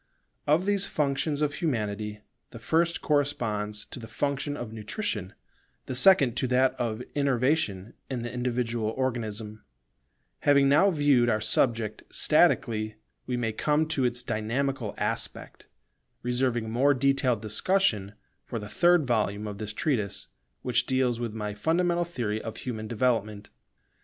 Of 0.47 0.65
these 0.65 0.87
functions 0.87 1.43
of 1.43 1.53
Humanity 1.53 2.21
the 2.49 2.57
first 2.57 3.03
corresponds 3.03 3.85
to 3.85 3.99
the 3.99 4.07
function 4.07 4.57
of 4.57 4.73
nutrition, 4.73 5.35
the 5.85 5.93
second 5.93 6.35
to 6.37 6.47
that 6.47 6.73
of 6.79 7.03
innervation 7.13 7.93
in 8.09 8.23
the 8.23 8.31
individual 8.33 8.89
organism. 8.97 9.61
[Dynamical 9.61 9.63
aspects] 9.67 10.45
Having 10.47 10.69
now 10.69 10.89
viewed 10.89 11.29
our 11.29 11.39
subject 11.39 12.01
statically, 12.09 12.95
we 13.27 13.37
may 13.37 13.53
come 13.53 13.85
to 13.89 14.03
its 14.03 14.23
dynamical 14.23 14.95
aspect; 14.97 15.67
reserving 16.23 16.71
more 16.71 16.95
detailed 16.95 17.43
discussion 17.43 18.13
for 18.43 18.57
the 18.57 18.67
third 18.69 19.05
volume 19.05 19.45
of 19.45 19.59
this 19.59 19.71
treatise, 19.71 20.29
which 20.63 20.87
deals 20.87 21.19
with 21.19 21.35
my 21.35 21.53
fundamental 21.53 22.05
theory 22.05 22.41
of 22.41 22.57
human 22.57 22.87
development. 22.87 23.51